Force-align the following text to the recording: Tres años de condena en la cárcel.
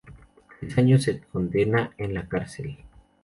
Tres 0.59 0.79
años 0.79 1.05
de 1.05 1.19
condena 1.19 1.91
en 1.99 2.15
la 2.15 2.27
cárcel. 2.27 2.75